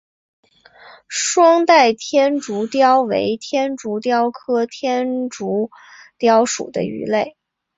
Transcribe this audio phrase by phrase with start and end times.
[1.09, 5.69] 双带天竺鲷为天竺鲷科天竺
[6.17, 7.37] 鲷属的鱼类。